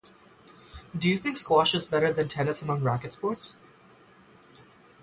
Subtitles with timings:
[0.97, 3.57] Do you think Squash is better than Tennis among Racket Sports?